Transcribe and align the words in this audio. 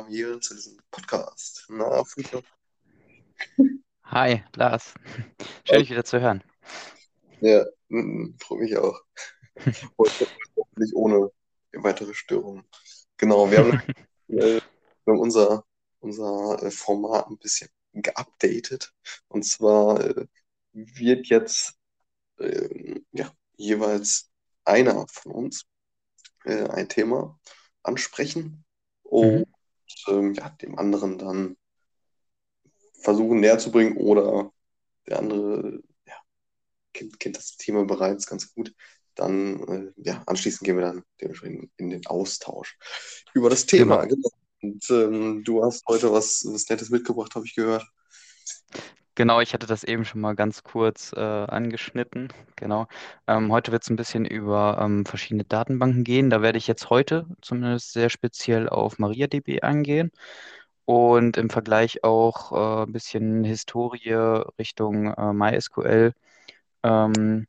willkommen 0.00 0.16
hier 0.16 0.40
zu 0.40 0.54
diesem 0.54 0.78
Podcast. 0.90 1.66
Na, 1.68 2.02
Friedhof? 2.04 2.44
Hi, 4.04 4.42
Lars. 4.56 4.94
Schön, 5.64 5.80
dich 5.80 5.90
wieder 5.90 6.04
zu 6.04 6.20
hören. 6.20 6.42
Ja, 7.40 7.66
freue 8.38 8.60
mich 8.60 8.76
auch. 8.78 8.98
Heute 9.98 10.26
hoffentlich 10.56 10.94
ohne 10.94 11.30
weitere 11.72 12.14
Störungen. 12.14 12.64
Genau, 13.18 13.50
wir 13.50 13.58
haben, 13.58 13.72
äh, 14.28 14.60
wir 14.60 14.62
haben 15.06 15.20
unser, 15.20 15.64
unser 15.98 16.62
äh, 16.62 16.70
Format 16.70 17.28
ein 17.28 17.38
bisschen 17.38 17.68
geupdatet. 17.92 18.94
Und 19.28 19.44
zwar 19.44 20.00
äh, 20.00 20.26
wird 20.72 21.26
jetzt 21.26 21.74
äh, 22.38 23.00
ja, 23.12 23.30
jeweils 23.56 24.30
einer 24.64 25.06
von 25.08 25.32
uns 25.32 25.66
äh, 26.44 26.68
ein 26.68 26.88
Thema 26.88 27.38
ansprechen 27.82 28.64
und 29.02 29.40
Mhm. 29.40 29.59
Ähm, 30.08 30.34
ja, 30.34 30.50
dem 30.50 30.78
anderen 30.78 31.18
dann 31.18 31.56
versuchen 33.00 33.40
näher 33.40 33.58
zu 33.58 33.70
bringen 33.70 33.96
oder 33.96 34.52
der 35.06 35.18
andere 35.18 35.82
ja, 36.06 36.14
kennt, 36.92 37.18
kennt 37.18 37.36
das 37.36 37.56
Thema 37.56 37.84
bereits 37.84 38.26
ganz 38.26 38.52
gut. 38.54 38.74
Dann, 39.14 39.62
äh, 39.68 39.92
ja, 39.96 40.22
anschließend 40.26 40.64
gehen 40.64 40.76
wir 40.76 40.84
dann 40.84 41.02
dementsprechend 41.20 41.70
in 41.76 41.90
den 41.90 42.06
Austausch 42.06 42.78
über 43.34 43.50
das 43.50 43.66
Thema. 43.66 44.04
Genau. 44.06 44.30
Und 44.62 44.90
ähm, 44.90 45.42
du 45.44 45.64
hast 45.64 45.84
heute 45.88 46.12
was, 46.12 46.44
was 46.46 46.68
Nettes 46.68 46.90
mitgebracht, 46.90 47.34
habe 47.34 47.46
ich 47.46 47.54
gehört. 47.54 47.86
Genau, 49.16 49.40
ich 49.40 49.52
hatte 49.54 49.66
das 49.66 49.84
eben 49.84 50.04
schon 50.04 50.20
mal 50.20 50.34
ganz 50.34 50.62
kurz 50.62 51.12
äh, 51.12 51.20
angeschnitten. 51.20 52.32
Genau. 52.56 52.86
Ähm, 53.26 53.52
heute 53.52 53.72
wird 53.72 53.82
es 53.82 53.90
ein 53.90 53.96
bisschen 53.96 54.24
über 54.24 54.78
ähm, 54.80 55.04
verschiedene 55.04 55.44
Datenbanken 55.44 56.04
gehen. 56.04 56.30
Da 56.30 56.40
werde 56.42 56.58
ich 56.58 56.66
jetzt 56.66 56.90
heute 56.90 57.26
zumindest 57.42 57.92
sehr 57.92 58.08
speziell 58.08 58.68
auf 58.68 58.98
MariaDB 58.98 59.60
eingehen 59.62 60.10
und 60.86 61.36
im 61.36 61.50
Vergleich 61.50 62.04
auch 62.04 62.52
äh, 62.52 62.84
ein 62.86 62.92
bisschen 62.92 63.44
Historie 63.44 64.12
Richtung 64.58 65.12
äh, 65.14 65.32
MySQL. 65.32 66.14
Ähm, 66.84 67.46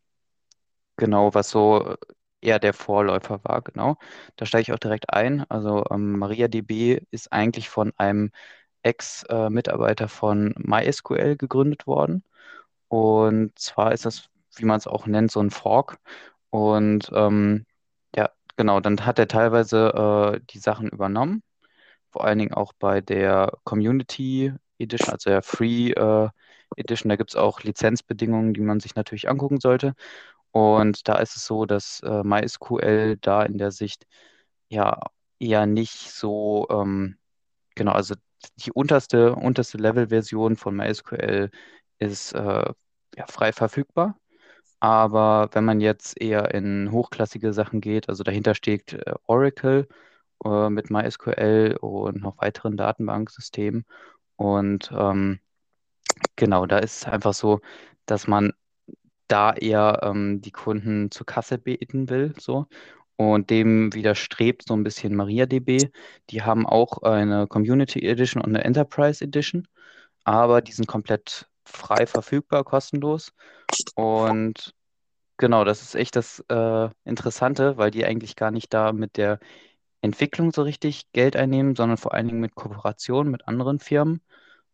Genau, 0.97 1.33
was 1.33 1.49
so 1.49 1.95
eher 2.41 2.59
der 2.59 2.73
Vorläufer 2.73 3.43
war, 3.43 3.61
genau. 3.61 3.97
Da 4.35 4.45
steige 4.45 4.61
ich 4.63 4.73
auch 4.73 4.79
direkt 4.79 5.09
ein. 5.13 5.45
Also 5.49 5.83
ähm, 5.91 6.17
MariaDB 6.19 7.01
ist 7.11 7.31
eigentlich 7.33 7.69
von 7.69 7.91
einem 7.97 8.31
Ex-Mitarbeiter 8.83 10.07
von 10.07 10.53
MySQL 10.57 11.35
gegründet 11.37 11.87
worden. 11.87 12.23
Und 12.87 13.57
zwar 13.59 13.93
ist 13.93 14.05
das, 14.05 14.29
wie 14.55 14.65
man 14.65 14.77
es 14.77 14.87
auch 14.87 15.07
nennt, 15.07 15.31
so 15.31 15.39
ein 15.41 15.51
Fork. 15.51 15.97
Und 16.49 17.09
ähm, 17.13 17.65
ja, 18.15 18.29
genau, 18.57 18.79
dann 18.81 19.05
hat 19.05 19.19
er 19.19 19.27
teilweise 19.27 20.33
äh, 20.35 20.41
die 20.51 20.59
Sachen 20.59 20.89
übernommen, 20.89 21.43
vor 22.11 22.25
allen 22.25 22.39
Dingen 22.39 22.53
auch 22.53 22.73
bei 22.73 23.01
der 23.01 23.53
Community 23.63 24.53
Edition, 24.79 25.13
also 25.13 25.29
der 25.29 25.41
Free 25.43 25.91
äh, 25.91 26.29
Edition. 26.77 27.09
Da 27.09 27.15
gibt 27.15 27.31
es 27.31 27.35
auch 27.35 27.61
Lizenzbedingungen, 27.63 28.53
die 28.53 28.61
man 28.61 28.79
sich 28.79 28.95
natürlich 28.95 29.29
angucken 29.29 29.59
sollte. 29.59 29.95
Und 30.51 31.07
da 31.07 31.17
ist 31.19 31.35
es 31.37 31.45
so, 31.45 31.65
dass 31.65 32.01
äh, 32.01 32.23
MySQL 32.23 33.17
da 33.21 33.43
in 33.43 33.57
der 33.57 33.71
Sicht 33.71 34.05
ja 34.69 34.99
eher 35.39 35.65
nicht 35.65 36.11
so, 36.11 36.67
ähm, 36.71 37.17
genau, 37.75 37.93
also 37.93 38.15
die 38.57 38.71
unterste, 38.71 39.35
unterste 39.35 39.77
Level-Version 39.77 40.55
von 40.55 40.75
MySQL 40.75 41.51
ist 41.99 42.33
äh, 42.33 42.73
ja, 43.15 43.27
frei 43.27 43.51
verfügbar. 43.53 44.17
Aber 44.79 45.49
wenn 45.53 45.65
man 45.65 45.81
jetzt 45.81 46.19
eher 46.21 46.53
in 46.53 46.91
hochklassige 46.91 47.53
Sachen 47.53 47.81
geht, 47.81 48.09
also 48.09 48.23
dahinter 48.23 48.55
steht 48.55 48.93
äh, 48.93 49.13
Oracle 49.27 49.87
äh, 50.45 50.69
mit 50.69 50.89
MySQL 50.89 51.77
und 51.81 52.21
noch 52.21 52.37
weiteren 52.39 52.77
Datenbanksystemen. 52.77 53.85
Und 54.37 54.91
ähm, 54.93 55.39
genau, 56.35 56.65
da 56.65 56.79
ist 56.79 56.97
es 56.97 57.05
einfach 57.05 57.33
so, 57.33 57.61
dass 58.05 58.27
man 58.27 58.53
da 59.27 59.53
eher 59.53 60.01
ähm, 60.03 60.41
die 60.41 60.51
Kunden 60.51 61.11
zur 61.11 61.25
Kasse 61.25 61.57
beten 61.57 62.09
will, 62.09 62.33
so. 62.39 62.67
Und 63.21 63.51
dem 63.51 63.93
widerstrebt 63.93 64.63
so 64.67 64.73
ein 64.73 64.83
bisschen 64.83 65.15
MariaDB. 65.15 65.91
Die 66.31 66.41
haben 66.41 66.65
auch 66.65 67.03
eine 67.03 67.45
Community 67.45 67.99
Edition 67.99 68.41
und 68.41 68.49
eine 68.49 68.63
Enterprise 68.63 69.23
Edition, 69.23 69.67
aber 70.23 70.61
die 70.63 70.71
sind 70.71 70.87
komplett 70.87 71.47
frei 71.63 72.07
verfügbar, 72.07 72.63
kostenlos. 72.63 73.31
Und 73.93 74.73
genau, 75.37 75.63
das 75.65 75.83
ist 75.83 75.93
echt 75.93 76.15
das 76.15 76.43
äh, 76.49 76.89
Interessante, 77.05 77.77
weil 77.77 77.91
die 77.91 78.05
eigentlich 78.05 78.35
gar 78.35 78.49
nicht 78.49 78.73
da 78.73 78.91
mit 78.91 79.17
der 79.17 79.39
Entwicklung 80.01 80.51
so 80.51 80.63
richtig 80.63 81.11
Geld 81.11 81.35
einnehmen, 81.35 81.75
sondern 81.75 81.97
vor 81.97 82.15
allen 82.15 82.27
Dingen 82.27 82.41
mit 82.41 82.55
Kooperationen 82.55 83.31
mit 83.31 83.47
anderen 83.47 83.77
Firmen 83.77 84.21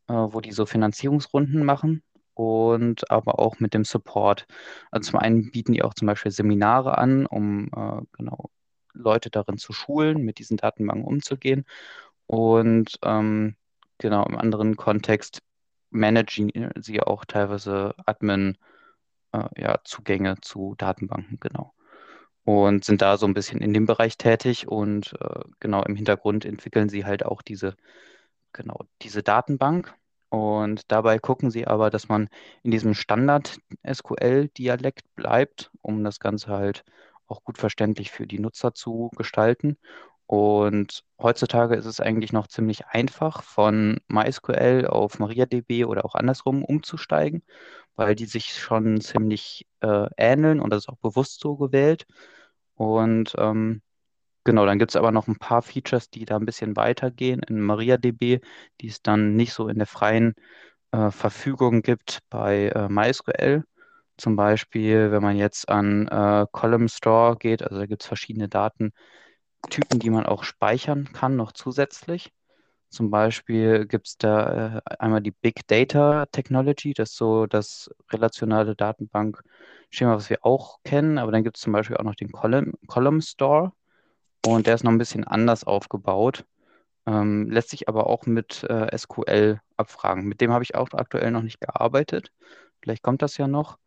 äh, 0.08 0.14
wo 0.14 0.42
die 0.42 0.52
so 0.52 0.66
Finanzierungsrunden 0.66 1.64
machen 1.64 2.04
und 2.38 3.10
aber 3.12 3.40
auch 3.40 3.60
mit 3.60 3.74
dem 3.74 3.84
Support. 3.84 4.46
Also 4.92 5.12
zum 5.12 5.20
einen 5.20 5.52
bieten 5.52 5.74
die 5.74 5.84
auch 5.84 5.94
zum 5.94 6.08
Beispiel 6.08 6.32
Seminare 6.32 6.98
an, 6.98 7.26
um 7.26 7.70
äh, 7.76 8.02
genau 8.18 8.50
Leute 8.94 9.30
darin 9.30 9.58
zu 9.58 9.74
schulen, 9.74 10.24
mit 10.24 10.40
diesen 10.40 10.58
Datenbanken 10.58 11.06
umzugehen. 11.06 11.66
Und 12.28 13.00
ähm, 13.04 13.56
genau 13.98 14.26
im 14.26 14.38
anderen 14.38 14.76
Kontext 14.76 15.42
managen 15.90 16.52
sie 16.80 17.02
auch 17.02 17.26
teilweise 17.26 17.96
Admin, 18.06 18.58
äh, 19.32 19.48
ja, 19.58 19.80
zu 19.84 20.76
Datenbanken, 20.78 21.40
genau. 21.40 21.74
Und 22.44 22.86
sind 22.86 23.02
da 23.02 23.18
so 23.18 23.26
ein 23.26 23.34
bisschen 23.34 23.62
in 23.62 23.74
dem 23.74 23.86
Bereich 23.86 24.18
tätig 24.18 24.68
und 24.68 25.14
äh, 25.20 25.42
genau 25.60 25.84
im 25.84 25.96
Hintergrund 25.96 26.46
entwickeln 26.46 26.90
sie 26.90 27.06
halt 27.06 27.26
auch 27.26 27.42
diese 27.42 27.76
genau 28.54 28.86
diese 29.02 29.24
Datenbank. 29.24 29.94
Und 30.30 30.92
dabei 30.92 31.20
gucken 31.20 31.52
sie 31.52 31.68
aber, 31.68 31.90
dass 31.90 32.10
man 32.10 32.28
in 32.64 32.72
diesem 32.72 32.94
Standard-SQL-Dialekt 32.94 35.16
bleibt, 35.16 35.72
um 35.82 36.04
das 36.04 36.20
Ganze 36.20 36.50
halt 36.50 36.84
auch 37.28 37.44
gut 37.44 37.58
verständlich 37.58 38.12
für 38.12 38.28
die 38.28 38.40
Nutzer 38.40 38.74
zu 38.74 39.10
gestalten. 39.16 39.78
Und 40.26 41.06
heutzutage 41.22 41.76
ist 41.76 41.86
es 41.86 42.02
eigentlich 42.02 42.34
noch 42.34 42.48
ziemlich 42.48 42.88
einfach, 42.88 43.44
von 43.44 44.00
MySQL 44.10 44.88
auf 44.88 45.20
MariaDB 45.20 45.86
oder 45.86 46.04
auch 46.06 46.16
andersrum 46.16 46.64
umzusteigen, 46.66 47.44
weil 47.96 48.16
die 48.16 48.26
sich 48.26 48.54
schon 48.54 49.00
ziemlich 49.02 49.68
äh, 49.82 50.08
ähneln 50.18 50.60
und 50.60 50.72
das 50.72 50.84
ist 50.84 50.90
auch 50.90 50.98
bewusst 50.98 51.40
so 51.40 51.56
gewählt. 51.56 52.06
Und 52.76 53.34
ähm, 53.38 53.82
Genau, 54.48 54.66
dann 54.66 54.80
gibt 54.80 54.92
es 54.92 54.96
aber 54.96 55.12
noch 55.12 55.28
ein 55.28 55.36
paar 55.38 55.62
Features, 55.62 56.10
die 56.10 56.24
da 56.24 56.38
ein 56.38 56.46
bisschen 56.46 56.78
weitergehen 56.78 57.42
in 57.50 57.60
MariaDB, 57.62 58.40
die 58.80 58.88
es 58.88 59.02
dann 59.02 59.36
nicht 59.36 59.52
so 59.54 59.68
in 59.68 59.78
der 59.78 59.88
freien 59.88 60.36
äh, 60.92 61.12
Verfügung 61.12 61.82
gibt 61.82 62.20
bei 62.30 62.70
äh, 62.70 62.88
MySQL. 62.90 63.66
Zum 64.18 64.36
Beispiel, 64.38 65.12
wenn 65.12 65.22
man 65.24 65.38
jetzt 65.38 65.70
an 65.70 66.08
äh, 66.08 66.46
Column 66.54 66.88
Store 66.90 67.36
geht, 67.38 67.62
also 67.64 67.78
da 67.80 67.86
gibt 67.88 68.04
es 68.04 68.08
verschiedene 68.08 68.48
Datentypen, 68.50 68.94
die 70.00 70.10
man 70.10 70.26
auch 70.26 70.44
speichern 70.44 71.12
kann, 71.14 71.36
noch 71.36 71.52
zusätzlich. 71.52 72.32
Zum 72.90 73.12
Beispiel 73.12 73.88
gibt 73.88 74.08
es 74.08 74.18
da 74.18 74.78
äh, 74.78 74.82
einmal 75.00 75.22
die 75.22 75.32
Big 75.32 75.68
Data 75.68 76.26
Technology, 76.28 76.94
das 76.94 77.12
ist 77.12 77.18
so 77.18 77.48
das 77.48 77.90
relationale 78.12 78.76
Datenbankschema, 78.76 80.16
was 80.16 80.30
wir 80.30 80.46
auch 80.46 80.80
kennen, 80.84 81.18
aber 81.20 81.32
dann 81.34 81.44
gibt 81.44 81.58
es 81.58 81.64
zum 81.64 81.74
Beispiel 81.74 81.98
auch 81.98 82.04
noch 82.04 82.16
den 82.16 82.32
Column, 82.32 82.74
Column 82.88 83.22
Store. 83.22 83.74
Und 84.56 84.68
der 84.68 84.76
ist 84.76 84.84
noch 84.84 84.92
ein 84.92 84.98
bisschen 84.98 85.24
anders 85.26 85.64
aufgebaut, 85.66 86.46
ähm, 87.08 87.50
lässt 87.52 87.70
sich 87.72 87.90
aber 87.90 88.08
auch 88.08 88.26
mit 88.26 88.64
äh, 88.66 88.88
SQL 88.98 89.62
abfragen. 89.78 90.26
Mit 90.26 90.42
dem 90.42 90.52
habe 90.54 90.64
ich 90.64 90.76
auch 90.76 90.90
aktuell 90.94 91.32
noch 91.32 91.44
nicht 91.44 91.62
gearbeitet. 91.62 92.32
Vielleicht 92.82 93.04
kommt 93.04 93.22
das 93.22 93.38
ja 93.38 93.48
noch, 93.48 93.78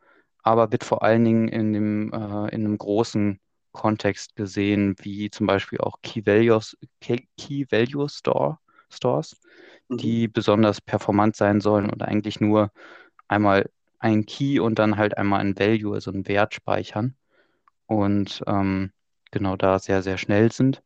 aber 0.42 0.72
wird 0.72 0.84
vor 0.84 1.02
allen 1.02 1.24
Dingen 1.24 1.48
in 1.48 1.72
dem, 1.72 2.12
äh, 2.12 2.48
in 2.54 2.66
einem 2.66 2.78
großen 2.78 3.40
Kontext 3.72 4.36
gesehen, 4.36 4.96
wie 5.02 5.30
zum 5.30 5.46
Beispiel 5.46 5.80
auch 5.80 5.98
Key 6.02 6.26
Values, 6.26 6.76
Key, 7.00 7.26
Key 7.38 7.66
Value 7.70 8.08
Store, 8.08 8.58
Stores, 8.90 9.36
Mhm. 9.90 9.98
die 10.00 10.28
besonders 10.28 10.80
performant 10.80 11.36
sein 11.36 11.60
sollen 11.60 11.90
und 11.90 12.02
eigentlich 12.02 12.40
nur 12.40 12.72
einmal 13.28 13.70
ein 14.00 14.26
Key 14.26 14.60
und 14.60 14.78
dann 14.78 14.96
halt 14.98 15.16
einmal 15.18 15.40
ein 15.40 15.58
Value, 15.58 15.94
also 15.94 16.10
einen 16.12 16.28
Wert 16.28 16.54
speichern 16.54 17.16
und 17.86 18.42
ähm, 18.46 18.92
genau 19.30 19.56
da 19.56 19.78
sehr, 19.78 20.02
sehr 20.02 20.18
schnell 20.18 20.52
sind. 20.52 20.82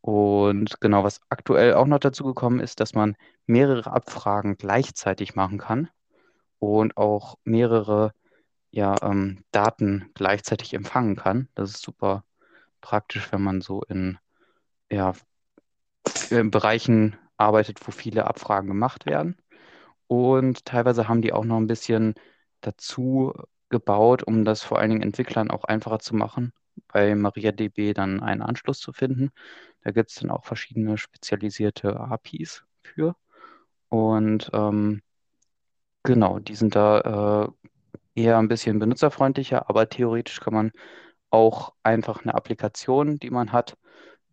Und 0.00 0.80
genau, 0.80 1.04
was 1.04 1.20
aktuell 1.28 1.74
auch 1.74 1.86
noch 1.86 1.98
dazu 1.98 2.24
gekommen 2.24 2.60
ist, 2.60 2.80
dass 2.80 2.94
man 2.94 3.16
mehrere 3.46 3.92
Abfragen 3.92 4.56
gleichzeitig 4.56 5.34
machen 5.34 5.58
kann 5.58 5.90
und 6.58 6.96
auch 6.96 7.38
mehrere 7.44 8.12
ja, 8.70 8.96
ähm, 9.02 9.44
Daten 9.52 10.10
gleichzeitig 10.14 10.74
empfangen 10.74 11.16
kann. 11.16 11.48
Das 11.54 11.70
ist 11.70 11.82
super 11.82 12.24
praktisch, 12.80 13.32
wenn 13.32 13.42
man 13.42 13.60
so 13.60 13.82
in, 13.82 14.18
ja, 14.90 15.14
in 16.30 16.50
Bereichen 16.50 17.18
arbeitet, 17.36 17.86
wo 17.86 17.90
viele 17.92 18.26
Abfragen 18.26 18.68
gemacht 18.68 19.06
werden. 19.06 19.36
Und 20.06 20.64
teilweise 20.64 21.08
haben 21.08 21.22
die 21.22 21.32
auch 21.32 21.44
noch 21.44 21.56
ein 21.58 21.66
bisschen 21.66 22.14
dazu 22.60 23.32
gebaut, 23.68 24.22
um 24.24 24.44
das 24.44 24.62
vor 24.62 24.78
allen 24.78 24.90
Dingen 24.90 25.02
Entwicklern 25.02 25.50
auch 25.50 25.64
einfacher 25.64 26.00
zu 26.00 26.14
machen, 26.16 26.52
bei 26.92 27.14
MariaDB 27.14 27.94
dann 27.94 28.22
einen 28.22 28.42
Anschluss 28.42 28.78
zu 28.80 28.92
finden. 28.92 29.30
Da 29.82 29.90
gibt 29.92 30.10
es 30.10 30.16
dann 30.16 30.30
auch 30.30 30.44
verschiedene 30.44 30.98
spezialisierte 30.98 31.98
APIs 31.98 32.64
für. 32.82 33.16
Und 33.88 34.50
ähm, 34.52 35.02
genau, 36.02 36.38
die 36.38 36.54
sind 36.54 36.74
da 36.74 37.46
äh, 38.14 38.20
eher 38.20 38.38
ein 38.38 38.48
bisschen 38.48 38.78
benutzerfreundlicher, 38.78 39.68
aber 39.68 39.88
theoretisch 39.88 40.40
kann 40.40 40.54
man 40.54 40.72
auch 41.30 41.74
einfach 41.82 42.22
eine 42.22 42.34
Applikation, 42.34 43.18
die 43.18 43.30
man 43.30 43.52
hat, 43.52 43.76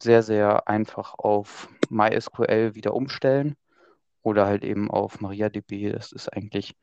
sehr, 0.01 0.24
sehr 0.24 0.68
einfach 0.68 1.15
auf 1.15 1.69
MySQL 1.89 2.75
wieder 2.75 2.94
umstellen 2.94 3.56
oder 4.21 4.45
halt 4.45 4.63
eben 4.63 4.92
auf 4.92 5.21
MariaDB. 5.21 5.92
Das 5.92 6.12
ist 6.12 6.30
eigentlich 6.30 6.75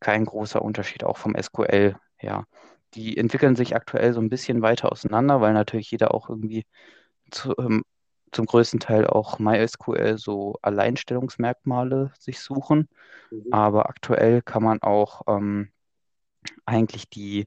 kein 0.00 0.24
großer 0.24 0.62
Unterschied, 0.62 1.04
auch 1.04 1.16
vom 1.16 1.34
SQL 1.34 1.96
her. 2.16 2.46
Die 2.96 3.16
entwickeln 3.16 3.56
sich 3.56 3.76
aktuell 3.76 4.12
so 4.12 4.20
ein 4.20 4.30
bisschen 4.30 4.62
weiter 4.62 4.90
auseinander, 4.90 5.40
weil 5.40 5.52
natürlich 5.52 5.90
jeder 5.90 6.14
auch 6.14 6.28
irgendwie 6.30 6.64
zu, 7.30 7.54
ähm, 7.58 7.84
zum 8.32 8.46
größten 8.46 8.80
Teil 8.80 9.06
auch 9.06 9.38
MySQL 9.38 10.18
so 10.18 10.56
Alleinstellungsmerkmale 10.62 12.12
sich 12.18 12.40
suchen. 12.40 12.88
Mhm. 13.30 13.52
Aber 13.52 13.88
aktuell 13.88 14.42
kann 14.42 14.62
man 14.62 14.82
auch 14.82 15.22
ähm, 15.26 15.70
eigentlich 16.64 17.08
die 17.08 17.46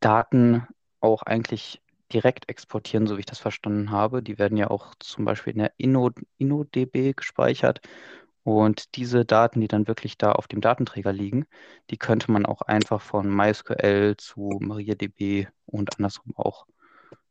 Daten 0.00 0.66
auch 1.00 1.22
eigentlich 1.22 1.80
direkt 2.12 2.48
exportieren, 2.48 3.06
so 3.06 3.16
wie 3.16 3.20
ich 3.20 3.26
das 3.26 3.38
verstanden 3.38 3.90
habe. 3.90 4.22
Die 4.22 4.38
werden 4.38 4.56
ja 4.56 4.70
auch 4.70 4.94
zum 4.98 5.24
Beispiel 5.24 5.52
in 5.52 5.60
der 5.60 5.72
Inno, 5.76 6.10
InnoDB 6.38 7.14
gespeichert. 7.14 7.80
Und 8.58 8.96
diese 8.96 9.24
Daten, 9.24 9.60
die 9.60 9.68
dann 9.68 9.86
wirklich 9.86 10.18
da 10.18 10.32
auf 10.32 10.48
dem 10.48 10.60
Datenträger 10.60 11.12
liegen, 11.12 11.46
die 11.90 11.98
könnte 11.98 12.32
man 12.32 12.46
auch 12.46 12.62
einfach 12.62 13.00
von 13.00 13.28
MySQL 13.28 14.16
zu 14.18 14.58
MariaDB 14.60 15.46
und 15.66 15.96
andersrum 15.96 16.36
auch 16.36 16.66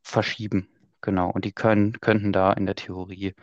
verschieben. 0.02 0.68
Genau. 1.02 1.30
Und 1.30 1.44
die 1.44 1.52
können, 1.52 2.00
könnten 2.00 2.32
da 2.32 2.52
in 2.54 2.64
der 2.64 2.74
Theorie 2.74 3.34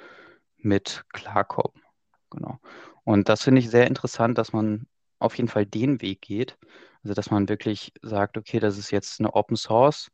mit 0.57 1.06
klarkommen. 1.13 1.83
Genau. 2.31 2.59
Und 3.03 3.29
das 3.29 3.44
finde 3.44 3.59
ich 3.59 3.69
sehr 3.69 3.85
interessant, 3.88 4.38
dass 4.39 4.53
man 4.53 4.88
auf 5.19 5.35
jeden 5.38 5.50
Fall 5.50 5.65
den 5.68 6.01
Weg 6.01 6.21
geht. 6.21 6.57
Also, 7.03 7.13
dass 7.13 7.30
man 7.30 7.47
wirklich 7.47 7.94
sagt, 8.01 8.38
okay, 8.38 8.59
das 8.59 8.77
ist 8.77 8.91
jetzt 8.91 9.19
eine 9.19 9.33
Open 9.35 9.56
Source 9.56 10.12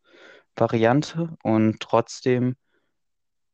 Variante 0.56 1.36
und 1.44 1.80
trotzdem 1.80 2.56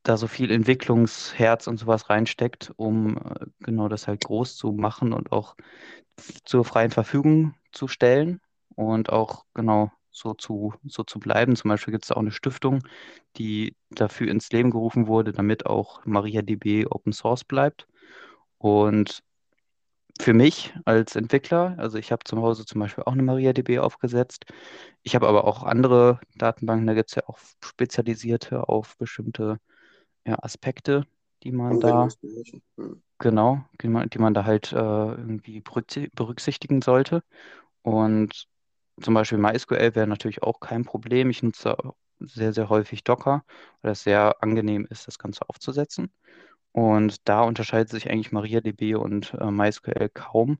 da 0.02 0.16
so 0.16 0.26
viel 0.26 0.50
Entwicklungsherz 0.50 1.66
und 1.66 1.78
sowas 1.78 2.10
reinsteckt, 2.10 2.72
um 2.76 3.16
äh, 3.16 3.46
genau 3.60 3.88
das 3.88 4.08
halt 4.08 4.24
groß 4.24 4.56
zu 4.56 4.72
machen 4.72 5.12
und 5.12 5.32
auch 5.32 5.56
zur 6.44 6.64
freien 6.64 6.90
Verfügung 6.90 7.54
zu 7.72 7.88
stellen 7.88 8.40
und 8.74 9.10
auch 9.10 9.44
genau 9.54 9.90
so 10.10 10.34
zu, 10.34 10.74
so 10.84 11.04
zu 11.04 11.18
bleiben. 11.18 11.56
Zum 11.56 11.68
Beispiel 11.70 11.92
gibt 11.92 12.04
es 12.04 12.12
auch 12.12 12.18
eine 12.18 12.32
Stiftung, 12.32 12.82
die 13.36 13.76
dafür 13.90 14.28
ins 14.28 14.50
Leben 14.50 14.70
gerufen 14.70 15.06
wurde, 15.06 15.32
damit 15.32 15.66
auch 15.66 16.04
MariaDB 16.04 16.86
Open 16.86 17.12
Source 17.12 17.44
bleibt. 17.44 17.86
Und 18.58 19.22
für 20.20 20.34
mich 20.34 20.74
als 20.84 21.16
Entwickler, 21.16 21.74
also 21.78 21.96
ich 21.96 22.12
habe 22.12 22.24
zu 22.24 22.36
Hause 22.38 22.66
zum 22.66 22.80
Beispiel 22.80 23.04
auch 23.04 23.12
eine 23.12 23.22
MariaDB 23.22 23.78
aufgesetzt. 23.78 24.44
Ich 25.02 25.14
habe 25.14 25.28
aber 25.28 25.44
auch 25.44 25.62
andere 25.62 26.20
Datenbanken, 26.36 26.86
da 26.86 26.94
gibt 26.94 27.10
es 27.10 27.14
ja 27.16 27.22
auch 27.26 27.38
spezialisierte 27.64 28.68
auf 28.68 28.96
bestimmte 28.98 29.58
ja, 30.26 30.36
Aspekte, 30.42 31.06
die 31.42 31.52
man 31.52 31.78
da. 31.80 32.14
Hm. 32.76 33.02
genau, 33.18 33.64
die 33.82 33.88
man, 33.88 34.08
die 34.10 34.18
man 34.18 34.34
da 34.34 34.44
halt 34.44 34.72
äh, 34.72 34.76
irgendwie 34.76 35.60
berücksi- 35.60 36.10
berücksichtigen 36.14 36.82
sollte. 36.82 37.22
Und 37.82 38.48
zum 39.02 39.14
Beispiel 39.14 39.38
MySQL 39.38 39.94
wäre 39.94 40.06
natürlich 40.06 40.42
auch 40.42 40.60
kein 40.60 40.84
Problem. 40.84 41.30
Ich 41.30 41.42
nutze 41.42 41.76
sehr, 42.20 42.52
sehr 42.52 42.68
häufig 42.70 43.04
Docker, 43.04 43.44
weil 43.82 43.92
es 43.92 44.04
sehr 44.04 44.42
angenehm 44.42 44.86
ist, 44.90 45.06
das 45.08 45.18
Ganze 45.18 45.48
aufzusetzen. 45.48 46.12
Und 46.72 47.28
da 47.28 47.42
unterscheidet 47.42 47.90
sich 47.90 48.10
eigentlich 48.10 48.32
MariaDB 48.32 48.94
und 48.96 49.34
äh, 49.34 49.50
MySQL 49.50 50.10
kaum. 50.10 50.58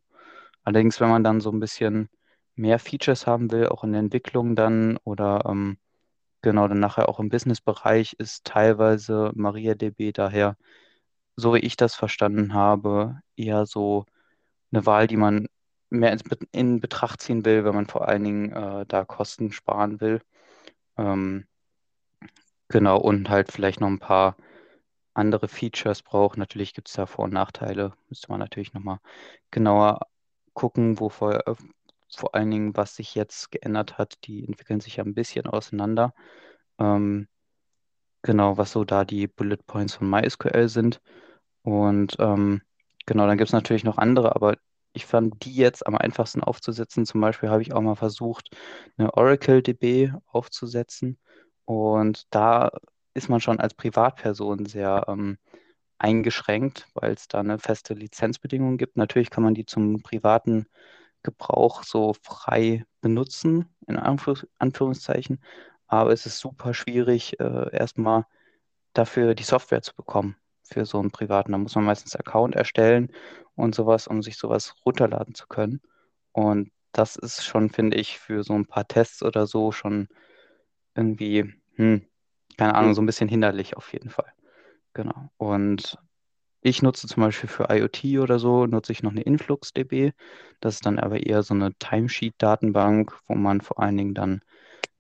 Allerdings, 0.64 1.00
wenn 1.00 1.08
man 1.10 1.24
dann 1.24 1.40
so 1.40 1.50
ein 1.50 1.60
bisschen 1.60 2.08
mehr 2.56 2.78
Features 2.78 3.26
haben 3.26 3.50
will, 3.52 3.68
auch 3.68 3.84
in 3.84 3.92
der 3.92 4.00
Entwicklung 4.00 4.56
dann 4.56 4.98
oder 5.04 5.44
ähm, 5.46 5.78
genau 6.42 6.69
dann 6.69 6.81
nachher 6.81 7.08
auch 7.08 7.20
im 7.20 7.28
Business-Bereich, 7.28 8.14
ist 8.14 8.44
teilweise 8.44 9.32
MariaDB 9.34 10.12
daher, 10.12 10.56
so 11.37 11.54
wie 11.54 11.58
ich 11.60 11.76
das 11.76 11.94
verstanden 11.94 12.54
habe, 12.54 13.20
eher 13.37 13.66
so 13.66 14.06
eine 14.72 14.87
Wahl, 14.87 15.06
die 15.06 15.16
man 15.16 15.48
mehr 15.90 16.16
in 16.52 16.81
Betracht 16.81 17.22
ziehen 17.22 17.44
will, 17.44 17.64
wenn 17.64 17.75
man 17.75 17.87
vor 17.87 18.08
allen 18.08 18.25
Dingen 18.25 18.52
äh, 18.52 18.87
da 18.87 19.04
Kosten 19.04 19.52
sparen 19.52 20.00
will. 20.00 20.22
Ähm, 20.98 21.46
genau, 22.69 22.98
und 22.98 23.28
halt 23.31 23.52
vielleicht 23.52 23.81
noch 23.81 23.88
ein 23.88 23.98
paar 23.98 24.36
andere 25.14 25.48
Features 25.48 26.02
braucht. 26.02 26.38
Natürlich 26.38 26.75
gibt 26.75 26.88
es 26.88 26.94
da 26.94 27.06
Vor- 27.06 27.25
und 27.26 27.32
Nachteile. 27.32 27.93
Müsste 28.08 28.31
man 28.31 28.40
natürlich 28.40 28.72
nochmal 28.72 28.98
genauer 29.50 30.00
gucken, 30.54 31.00
wo 31.00 31.10
vor, 32.18 32.34
allen 32.34 32.50
Dingen, 32.50 32.76
was 32.76 32.96
sich 32.96 33.14
jetzt 33.14 33.50
geändert 33.50 33.98
hat. 33.98 34.18
Die 34.24 34.46
entwickeln 34.46 34.80
sich 34.80 34.96
ja 34.96 35.04
ein 35.04 35.14
bisschen 35.14 35.46
auseinander. 35.46 36.14
Ähm, 36.78 37.28
genau, 38.22 38.56
was 38.58 38.72
so 38.72 38.84
da 38.84 39.04
die 39.04 39.26
Bullet 39.28 39.58
Points 39.66 39.94
von 39.94 40.08
MySQL 40.10 40.68
sind. 40.68 41.00
Und 41.62 42.16
ähm, 42.18 42.62
genau, 43.06 43.26
dann 43.26 43.38
gibt 43.38 43.48
es 43.48 43.52
natürlich 43.52 43.84
noch 43.84 43.98
andere, 43.98 44.34
aber 44.34 44.56
ich 44.92 45.06
fand 45.06 45.44
die 45.44 45.54
jetzt 45.54 45.86
am 45.86 45.94
einfachsten 45.96 46.42
aufzusetzen. 46.42 47.06
Zum 47.06 47.20
Beispiel 47.20 47.50
habe 47.50 47.62
ich 47.62 47.72
auch 47.72 47.80
mal 47.80 47.96
versucht, 47.96 48.50
eine 48.96 49.14
Oracle 49.14 49.62
DB 49.62 50.12
aufzusetzen. 50.26 51.18
Und 51.64 52.26
da 52.30 52.72
ist 53.14 53.28
man 53.28 53.40
schon 53.40 53.60
als 53.60 53.74
Privatperson 53.74 54.66
sehr 54.66 55.04
ähm, 55.08 55.38
eingeschränkt, 55.98 56.88
weil 56.94 57.12
es 57.12 57.28
da 57.28 57.40
eine 57.40 57.58
feste 57.58 57.94
Lizenzbedingung 57.94 58.78
gibt. 58.78 58.96
Natürlich 58.96 59.30
kann 59.30 59.44
man 59.44 59.54
die 59.54 59.66
zum 59.66 60.02
privaten 60.02 60.66
Gebrauch 61.22 61.82
so 61.82 62.14
frei 62.22 62.84
benutzen, 63.00 63.69
in 63.87 63.96
Anführ 63.96 64.37
Anführungszeichen, 64.58 65.43
aber 65.87 66.12
es 66.12 66.26
ist 66.26 66.38
super 66.38 66.75
schwierig, 66.75 67.38
äh, 67.40 67.76
erstmal 67.76 68.26
dafür 68.93 69.34
die 69.34 69.43
Software 69.43 69.82
zu 69.82 69.94
bekommen 69.94 70.37
für 70.62 70.87
so 70.87 70.99
einen 70.99 71.11
privaten. 71.11 71.52
Da 71.52 71.58
muss 71.58 71.75
man 71.75 71.84
meistens 71.84 72.17
Account 72.17 72.55
erstellen 72.55 73.11
und 73.55 73.75
sowas, 73.75 74.06
um 74.06 74.22
sich 74.22 74.38
sowas 74.38 74.75
runterladen 74.87 75.34
zu 75.34 75.46
können. 75.46 75.81
Und 76.32 76.70
das 76.93 77.17
ist 77.17 77.44
schon, 77.44 77.70
finde 77.70 77.96
ich, 77.96 78.19
für 78.19 78.43
so 78.44 78.55
ein 78.55 78.67
paar 78.67 78.87
Tests 78.87 79.22
oder 79.22 79.46
so 79.46 79.72
schon 79.72 80.08
irgendwie, 80.94 81.52
hm, 81.75 82.06
keine 82.56 82.75
Ahnung, 82.75 82.94
so 82.94 83.02
ein 83.02 83.06
bisschen 83.06 83.28
hinderlich 83.28 83.76
auf 83.76 83.93
jeden 83.93 84.11
Fall. 84.11 84.32
Genau. 84.94 85.31
Und 85.37 85.99
ich 86.62 86.82
nutze 86.82 87.06
zum 87.06 87.22
Beispiel 87.22 87.48
für 87.48 87.68
IoT 87.70 88.18
oder 88.20 88.38
so, 88.38 88.66
nutze 88.66 88.93
ich 88.93 89.02
noch 89.02 89.12
eine 89.12 89.22
InfluxDB. 89.22 90.12
Das 90.60 90.74
ist 90.74 90.86
dann 90.86 90.98
aber 90.98 91.24
eher 91.26 91.43
so 91.43 91.55
eine 91.55 91.72
Timesheet-Datenbank, 91.74 93.19
wo 93.26 93.34
man 93.34 93.60
vor 93.62 93.81
allen 93.81 93.96
Dingen 93.96 94.14
dann 94.14 94.43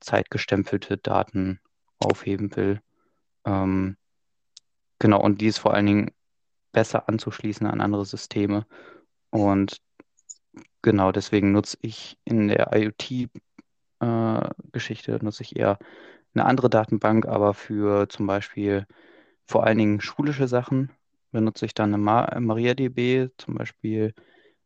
zeitgestempelte 0.00 0.96
Daten 0.96 1.60
aufheben 1.98 2.56
will. 2.56 2.80
Ähm, 3.44 3.96
genau, 4.98 5.20
und 5.20 5.40
die 5.40 5.48
ist 5.48 5.58
vor 5.58 5.74
allen 5.74 5.86
Dingen 5.86 6.10
besser 6.72 7.08
anzuschließen 7.08 7.66
an 7.66 7.80
andere 7.80 8.06
Systeme. 8.06 8.66
Und 9.30 9.76
genau 10.82 11.12
deswegen 11.12 11.52
nutze 11.52 11.76
ich 11.82 12.18
in 12.24 12.48
der 12.48 12.70
IoT-Geschichte, 14.00 15.18
nutze 15.22 15.42
ich 15.42 15.56
eher 15.56 15.78
eine 16.34 16.46
andere 16.46 16.70
Datenbank, 16.70 17.26
aber 17.26 17.54
für 17.54 18.08
zum 18.08 18.26
Beispiel 18.26 18.86
vor 19.46 19.64
allen 19.64 19.78
Dingen 19.78 20.00
schulische 20.00 20.48
Sachen 20.48 20.90
benutze 21.30 21.66
ich 21.66 21.74
dann 21.74 21.94
eine 21.94 22.02
Ma 22.02 22.38
MariaDB, 22.38 23.30
zum 23.36 23.54
Beispiel 23.54 24.14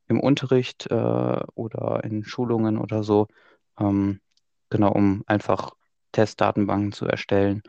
im 0.08 0.20
Unterricht 0.20 0.86
äh, 0.90 1.40
oder 1.54 2.04
in 2.04 2.24
Schulungen 2.24 2.78
oder 2.78 3.02
so, 3.02 3.28
ähm, 3.78 4.20
genau, 4.70 4.92
um 4.92 5.24
einfach 5.26 5.72
Testdatenbanken 6.12 6.92
zu 6.92 7.06
erstellen 7.06 7.62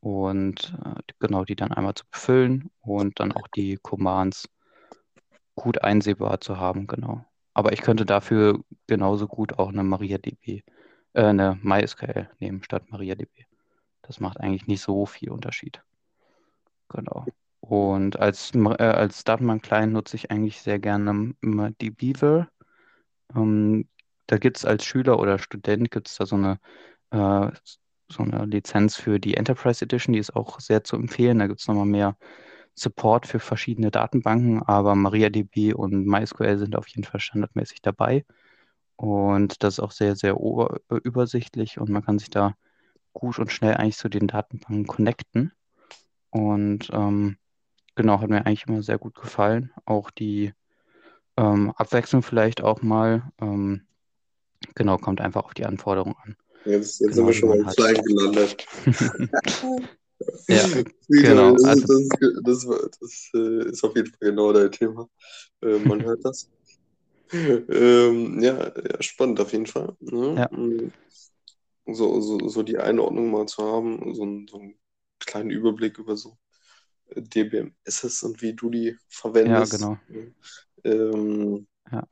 und 0.00 0.74
äh, 0.84 1.00
genau 1.18 1.44
die 1.44 1.56
dann 1.56 1.72
einmal 1.72 1.94
zu 1.94 2.04
befüllen 2.10 2.70
und 2.80 3.20
dann 3.20 3.32
auch 3.32 3.48
die 3.48 3.78
Commands 3.82 4.48
gut 5.54 5.82
einsehbar 5.82 6.40
zu 6.40 6.58
haben, 6.58 6.86
genau. 6.86 7.24
Aber 7.54 7.72
ich 7.72 7.80
könnte 7.80 8.06
dafür 8.06 8.60
genauso 8.86 9.26
gut 9.26 9.58
auch 9.58 9.68
eine 9.68 9.82
MariaDB, 9.82 10.62
äh, 11.14 11.22
eine 11.22 11.58
MySQL 11.62 12.30
nehmen 12.38 12.62
statt 12.62 12.90
MariaDB. 12.90 13.46
Das 14.02 14.20
macht 14.20 14.38
eigentlich 14.38 14.66
nicht 14.66 14.80
so 14.80 15.06
viel 15.06 15.30
Unterschied. 15.30 15.82
Genau. 16.88 17.26
Und 17.60 18.18
als, 18.18 18.52
äh, 18.54 18.82
als 18.82 19.24
Datenbank-Client 19.24 19.92
nutze 19.92 20.16
ich 20.16 20.30
eigentlich 20.30 20.62
sehr 20.62 20.78
gerne 20.78 21.34
immer 21.40 21.70
die 21.72 21.90
Beaver. 21.90 22.48
Ähm, 23.34 23.88
da 24.26 24.38
gibt 24.38 24.58
es 24.58 24.64
als 24.64 24.84
Schüler 24.84 25.18
oder 25.18 25.38
Student 25.38 25.90
gibt 25.90 26.08
es 26.08 26.16
da 26.16 26.26
so 26.26 26.36
eine, 26.36 26.60
äh, 27.10 27.50
so 28.10 28.22
eine 28.22 28.46
Lizenz 28.46 28.96
für 28.96 29.18
die 29.20 29.34
Enterprise 29.36 29.84
Edition, 29.84 30.12
die 30.14 30.18
ist 30.20 30.34
auch 30.36 30.60
sehr 30.60 30.84
zu 30.84 30.96
empfehlen. 30.96 31.38
Da 31.38 31.46
gibt 31.46 31.60
es 31.60 31.68
nochmal 31.68 31.86
mehr 31.86 32.16
Support 32.74 33.26
für 33.26 33.40
verschiedene 33.40 33.90
Datenbanken, 33.90 34.62
aber 34.62 34.94
MariaDB 34.94 35.74
und 35.74 36.06
MySQL 36.06 36.58
sind 36.58 36.76
auf 36.76 36.88
jeden 36.88 37.04
Fall 37.04 37.20
standardmäßig 37.20 37.82
dabei. 37.82 38.24
Und 38.96 39.62
das 39.62 39.74
ist 39.74 39.80
auch 39.80 39.92
sehr, 39.92 40.16
sehr 40.16 40.38
ober- 40.40 40.80
übersichtlich 41.04 41.78
und 41.78 41.90
man 41.90 42.04
kann 42.04 42.18
sich 42.18 42.30
da 42.30 42.54
gut 43.12 43.38
und 43.38 43.52
schnell 43.52 43.74
eigentlich 43.74 43.96
zu 43.96 44.08
den 44.08 44.28
Datenbanken 44.28 44.86
connecten. 44.86 45.52
Und 46.30 46.90
ähm, 46.92 47.36
genau, 47.98 48.20
hat 48.20 48.30
mir 48.30 48.46
eigentlich 48.46 48.66
immer 48.66 48.82
sehr 48.82 48.98
gut 48.98 49.14
gefallen. 49.14 49.70
Auch 49.84 50.10
die 50.10 50.54
ähm, 51.36 51.72
Abwechslung 51.76 52.22
vielleicht 52.22 52.62
auch 52.62 52.82
mal. 52.82 53.22
Ähm, 53.40 53.82
genau, 54.74 54.98
kommt 54.98 55.20
einfach 55.20 55.44
auf 55.44 55.54
die 55.54 55.66
Anforderungen 55.66 56.16
an. 56.24 56.36
Jetzt, 56.64 57.00
jetzt 57.00 57.14
Genau, 57.14 57.14
sind 57.14 57.26
wir 57.26 57.32
schon 57.34 57.48
beim. 57.50 57.68
Kleinen 57.68 58.04
gelandet. 58.04 58.66
Ja, 60.48 60.62
genau. 61.08 61.52
geil, 61.52 61.64
Also, 61.64 61.86
das, 61.86 62.08
das, 62.44 62.66
das, 62.66 62.98
das 63.00 63.30
äh, 63.34 63.68
ist 63.70 63.84
auf 63.84 63.94
jeden 63.96 64.08
Fall 64.08 64.30
genau 64.30 64.52
dein 64.52 64.72
Thema. 64.72 65.08
Äh, 65.62 65.78
man 65.78 66.02
hört 66.04 66.24
das. 66.24 66.50
Ähm, 67.30 68.40
ja, 68.42 68.68
ja, 68.68 69.02
spannend 69.02 69.38
auf 69.40 69.52
jeden 69.52 69.66
Fall. 69.66 69.94
Ne? 70.00 70.38
ja, 70.38 70.48
Mm, 70.50 70.90
So, 71.86 72.20
so, 72.20 72.48
so 72.48 72.62
die 72.62 72.78
Einordnung 72.78 73.30
mal 73.30 73.46
zu 73.46 73.62
haben, 73.62 74.14
so, 74.14 74.24
so 74.48 74.58
einen 74.60 74.74
kleinen 75.20 75.50
Überblick 75.50 75.98
über 75.98 76.16
so 76.16 76.38
äh, 77.10 77.22
DBMSs 77.22 78.22
und 78.22 78.42
wie 78.42 78.54
du 78.54 78.70
die 78.70 78.96
ja, 79.42 79.64
verwendest. 79.64 79.66
genau. 79.66 79.98
Ne? 80.08 80.34
Ähm, 80.84 81.66
Ja. 81.92 82.04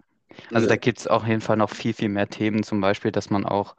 Also 0.53 0.67
ja. 0.67 0.69
da 0.69 0.77
gibt 0.77 0.99
es 1.01 1.07
auf 1.07 1.27
jeden 1.27 1.41
Fall 1.41 1.57
noch 1.57 1.71
viel, 1.71 1.95
viel 1.95 2.09
mehr 2.09 2.29
Themen, 2.29 2.63
zum 2.63 2.81
Beispiel, 2.81 3.13
dass 3.13 3.31
man 3.31 3.45
auch 3.47 3.77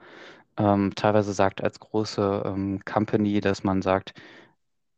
ähm, 0.58 0.94
teilweise 0.96 1.34
sagt 1.34 1.64
als 1.64 1.80
große 1.80 2.44
ähm, 2.46 2.82
Company, 2.86 3.42
dass 3.42 3.64
man 3.64 3.82
sagt, 3.82 4.14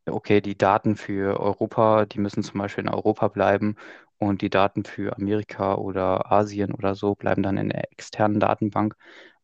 okay, 0.08 0.42
die 0.42 0.58
Daten 0.58 0.98
für 0.98 1.40
Europa, 1.40 2.06
die 2.06 2.20
müssen 2.20 2.44
zum 2.44 2.60
Beispiel 2.60 2.84
in 2.86 2.90
Europa 2.92 3.28
bleiben 3.30 3.76
und 4.18 4.42
die 4.42 4.50
Daten 4.50 4.86
für 4.86 5.16
Amerika 5.18 5.76
oder 5.76 6.32
Asien 6.32 6.74
oder 6.74 6.96
so 6.96 7.16
bleiben 7.16 7.44
dann 7.44 7.58
in 7.58 7.70
der 7.70 7.92
externen 7.92 8.40
Datenbank. 8.40 8.96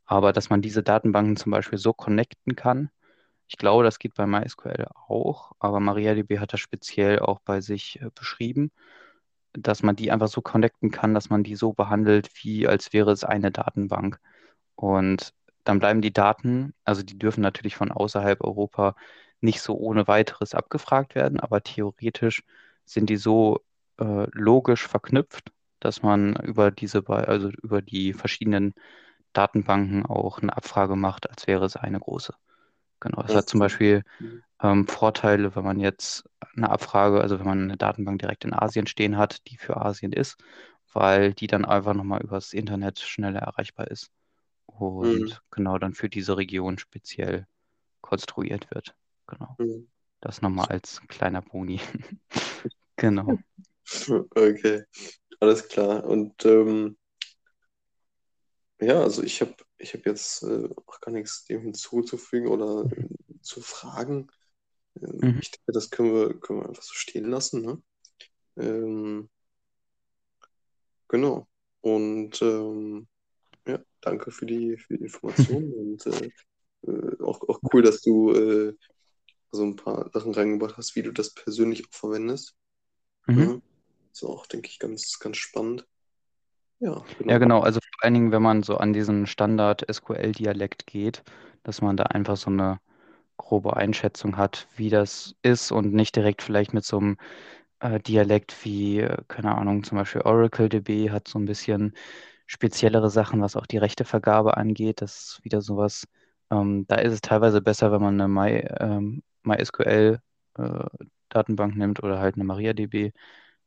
Aber 0.05 0.33
dass 0.33 0.49
man 0.49 0.61
diese 0.61 0.83
Datenbanken 0.83 1.37
zum 1.37 1.51
Beispiel 1.51 1.79
so 1.79 1.93
connecten 1.93 2.55
kann, 2.55 2.89
ich 3.47 3.57
glaube, 3.57 3.83
das 3.83 3.99
geht 3.99 4.15
bei 4.15 4.25
MySQL 4.25 4.87
auch, 5.07 5.51
aber 5.59 5.79
MariaDB 5.79 6.39
hat 6.39 6.53
das 6.53 6.59
speziell 6.61 7.19
auch 7.19 7.39
bei 7.41 7.61
sich 7.61 8.01
äh, 8.01 8.09
beschrieben, 8.13 8.71
dass 9.53 9.83
man 9.83 9.95
die 9.95 10.11
einfach 10.11 10.27
so 10.27 10.41
connecten 10.41 10.91
kann, 10.91 11.13
dass 11.13 11.29
man 11.29 11.43
die 11.43 11.55
so 11.55 11.73
behandelt, 11.73 12.29
wie 12.43 12.67
als 12.67 12.93
wäre 12.93 13.11
es 13.11 13.23
eine 13.23 13.51
Datenbank. 13.51 14.19
Und 14.75 15.33
dann 15.63 15.79
bleiben 15.79 16.01
die 16.01 16.13
Daten, 16.13 16.73
also 16.85 17.03
die 17.03 17.17
dürfen 17.17 17.41
natürlich 17.41 17.75
von 17.75 17.91
außerhalb 17.91 18.41
Europa 18.43 18.95
nicht 19.41 19.61
so 19.61 19.75
ohne 19.77 20.07
weiteres 20.07 20.55
abgefragt 20.55 21.15
werden, 21.15 21.39
aber 21.39 21.63
theoretisch 21.63 22.43
sind 22.85 23.09
die 23.09 23.17
so 23.17 23.61
äh, 23.99 24.27
logisch 24.31 24.87
verknüpft, 24.87 25.51
dass 25.79 26.01
man 26.03 26.35
über 26.37 26.71
diese, 26.71 27.07
also 27.07 27.49
über 27.49 27.81
die 27.81 28.13
verschiedenen 28.13 28.73
Datenbanken 29.33 30.05
auch 30.05 30.39
eine 30.39 30.55
Abfrage 30.55 30.95
macht, 30.95 31.29
als 31.29 31.47
wäre 31.47 31.65
es 31.65 31.75
eine 31.77 31.99
große. 31.99 32.33
Genau, 33.05 33.21
das 33.23 33.35
hat 33.35 33.49
zum. 33.49 33.59
Beispiel 33.59 34.03
Mhm. 34.19 34.43
ähm, 34.61 34.87
Vorteile, 34.87 35.55
wenn 35.55 35.63
man 35.65 35.79
jetzt 35.79 36.29
eine 36.55 36.69
Abfrage, 36.71 37.21
also 37.21 37.39
wenn 37.39 37.47
man 37.47 37.63
eine 37.63 37.77
Datenbank 37.77 38.19
direkt 38.19 38.45
in 38.45 38.53
Asien 38.53 38.87
stehen 38.87 39.17
hat, 39.17 39.47
die 39.49 39.57
für 39.57 39.77
Asien 39.77 40.13
ist, 40.13 40.37
weil 40.93 41.33
die 41.33 41.47
dann 41.47 41.65
einfach 41.65 41.93
nochmal 41.95 42.21
übers 42.23 42.53
Internet 42.53 42.99
schneller 42.99 43.41
erreichbar 43.41 43.89
ist 43.91 44.11
Mhm. 45.01 45.29
und 45.29 45.41
genau 45.51 45.79
dann 45.79 45.93
für 45.95 46.09
diese 46.09 46.37
Region 46.37 46.79
speziell 46.79 47.47
konstruiert 48.01 48.69
wird. 48.73 48.95
Genau, 49.27 49.59
Mhm. 49.59 49.85
das 50.21 50.41
nochmal 50.43 50.67
als 50.69 51.01
kleiner 51.09 51.41
Boni. 51.43 51.81
Genau. 52.97 53.39
Okay, 54.35 54.83
alles 55.39 55.67
klar. 55.69 56.03
Und 56.05 56.45
ähm, 56.45 56.97
ja, 58.79 59.01
also 59.01 59.23
ich 59.23 59.41
habe 59.41 59.55
ich 59.77 59.93
hab 59.93 60.05
jetzt 60.05 60.43
äh, 60.43 60.69
auch 60.85 61.01
gar 61.01 61.11
nichts 61.11 61.45
dem 61.45 61.61
hinzuzufügen 61.61 62.47
oder 62.47 62.89
äh, 62.91 63.07
zu 63.41 63.61
fragen. 63.61 64.27
Ähm, 65.01 65.19
Mhm. 65.21 65.39
ich 65.41 65.51
denke, 65.51 65.71
das 65.73 65.89
können 65.89 66.13
wir, 66.13 66.39
können 66.39 66.61
wir 66.61 66.69
einfach 66.69 66.83
so 66.83 66.93
stehen 66.93 67.25
lassen, 67.25 67.61
ne? 67.61 67.81
Ähm, 68.57 69.29
genau. 71.07 71.47
Und 71.81 72.41
ähm, 72.41 73.07
ja, 73.67 73.79
danke 74.01 74.31
für 74.31 74.45
die, 74.45 74.77
für 74.77 74.97
die 74.97 75.03
Informationen 75.03 75.73
und 75.73 76.05
äh, 76.05 76.31
äh, 76.87 77.21
auch, 77.21 77.41
auch 77.47 77.59
cool, 77.73 77.81
dass 77.81 78.01
du 78.01 78.33
äh, 78.33 78.75
so 79.51 79.63
ein 79.63 79.75
paar 79.75 80.09
Sachen 80.11 80.33
reingebracht 80.33 80.77
hast, 80.77 80.95
wie 80.95 81.03
du 81.03 81.11
das 81.11 81.33
persönlich 81.33 81.87
auch 81.87 81.93
verwendest. 81.93 82.55
Mhm. 83.27 83.35
Ne? 83.35 83.61
Ist 84.11 84.23
auch, 84.23 84.45
denke 84.47 84.69
ich, 84.69 84.79
ganz, 84.79 85.19
ganz 85.19 85.37
spannend. 85.37 85.85
Ja, 86.79 87.03
Ja, 87.27 87.37
genau. 87.37 87.39
genau. 87.39 87.61
Also 87.61 87.79
vor 87.81 88.03
allen 88.05 88.13
Dingen, 88.13 88.31
wenn 88.31 88.41
man 88.41 88.63
so 88.63 88.77
an 88.77 88.93
diesen 88.93 89.25
Standard-SQL-Dialekt 89.27 90.85
geht, 90.87 91.23
dass 91.63 91.81
man 91.81 91.97
da 91.97 92.03
einfach 92.03 92.37
so 92.37 92.49
eine 92.51 92.79
grobe 93.37 93.77
Einschätzung 93.77 94.37
hat, 94.37 94.67
wie 94.77 94.89
das 94.89 95.35
ist 95.43 95.71
und 95.71 95.93
nicht 95.93 96.15
direkt 96.15 96.41
vielleicht 96.43 96.73
mit 96.73 96.85
so 96.85 96.97
einem 96.99 97.17
äh, 97.79 97.99
Dialekt 98.01 98.55
wie, 98.65 98.99
äh, 99.01 99.17
keine 99.27 99.55
Ahnung, 99.57 99.83
zum 99.83 99.97
Beispiel 99.99 100.21
OracleDB 100.23 101.11
hat 101.11 101.27
so 101.27 101.39
ein 101.39 101.45
bisschen 101.45 101.95
speziellere 102.47 103.09
Sachen, 103.11 103.41
was 103.41 103.55
auch 103.57 103.67
die 103.67 103.77
Rechtevergabe 103.79 104.57
angeht. 104.57 105.01
Das 105.01 105.17
ist 105.37 105.45
wieder 105.45 105.61
sowas, 105.61 106.07
ähm, 106.51 106.85
da 106.87 106.95
ist 106.97 107.13
es 107.13 107.21
teilweise 107.21 107.61
besser, 107.61 107.91
wenn 107.91 108.01
man 108.01 108.19
eine 108.21 108.27
My, 108.29 108.51
ähm, 108.79 109.23
MySQL 109.43 110.19
äh, 110.57 110.85
nimmt 111.75 112.03
oder 112.03 112.19
halt 112.19 112.35
eine 112.35 112.43
MariaDB, 112.45 113.11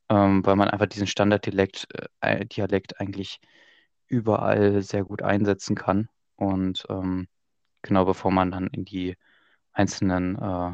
ähm, 0.09 0.45
weil 0.45 0.57
man 0.57 0.69
einfach 0.69 0.87
diesen 0.87 1.07
Standarddialekt 1.07 1.89
äh, 2.21 2.47
Dialekt 2.47 3.01
eigentlich 3.01 3.41
überall 4.07 4.83
sehr 4.83 5.05
gut 5.05 5.23
einsetzen 5.23 5.77
kann. 5.77 6.09
Und 6.37 6.85
ähm, 6.89 7.29
genau 7.83 8.05
bevor 8.05 8.31
man 8.31 8.51
dann 8.51 8.69
in 8.69 8.85
die 8.85 9.17
einzelnen 9.73 10.37
äh, 10.37 10.73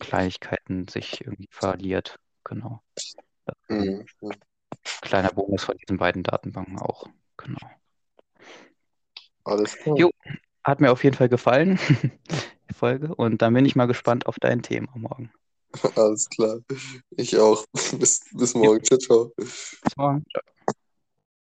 Kleinigkeiten 0.00 0.88
sich 0.88 1.20
irgendwie 1.20 1.48
verliert. 1.50 2.18
Genau. 2.44 2.82
Mhm. 3.68 4.04
Kleiner 5.00 5.30
Bonus 5.30 5.64
von 5.64 5.76
diesen 5.76 5.98
beiden 5.98 6.22
Datenbanken 6.22 6.78
auch. 6.78 7.06
Genau. 7.36 7.70
Alles 9.44 9.76
klar. 9.76 9.96
Jo, 9.96 10.10
hat 10.64 10.80
mir 10.80 10.92
auf 10.92 11.04
jeden 11.04 11.16
Fall 11.16 11.28
gefallen, 11.28 11.78
die 12.70 12.74
Folge. 12.74 13.14
Und 13.14 13.42
dann 13.42 13.54
bin 13.54 13.64
ich 13.64 13.76
mal 13.76 13.86
gespannt 13.86 14.26
auf 14.26 14.38
dein 14.38 14.62
Thema 14.62 14.90
morgen. 14.94 15.32
Alles 15.96 16.28
klar. 16.28 16.58
Ich 17.16 17.38
auch. 17.38 17.64
Bis, 17.98 18.24
bis 18.32 18.54
morgen. 18.54 18.84
Ciao, 18.84 18.98
ciao. 18.98 19.32
Bis 19.36 19.96
morgen. 19.96 20.24
Ciao. 20.30 20.42